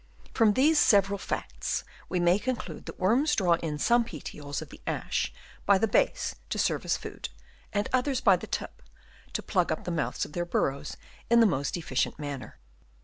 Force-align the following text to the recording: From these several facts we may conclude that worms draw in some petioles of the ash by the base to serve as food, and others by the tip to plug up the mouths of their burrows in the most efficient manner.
From 0.33 0.53
these 0.53 0.79
several 0.79 1.19
facts 1.19 1.83
we 2.09 2.19
may 2.19 2.39
conclude 2.39 2.87
that 2.87 2.99
worms 2.99 3.35
draw 3.35 3.53
in 3.57 3.77
some 3.77 4.03
petioles 4.03 4.59
of 4.59 4.69
the 4.69 4.81
ash 4.87 5.31
by 5.67 5.77
the 5.77 5.87
base 5.87 6.33
to 6.49 6.57
serve 6.57 6.85
as 6.85 6.97
food, 6.97 7.29
and 7.71 7.87
others 7.93 8.19
by 8.19 8.35
the 8.35 8.47
tip 8.47 8.81
to 9.33 9.43
plug 9.43 9.71
up 9.71 9.83
the 9.83 9.91
mouths 9.91 10.25
of 10.25 10.33
their 10.33 10.43
burrows 10.43 10.97
in 11.29 11.39
the 11.39 11.45
most 11.45 11.77
efficient 11.77 12.17
manner. 12.17 12.57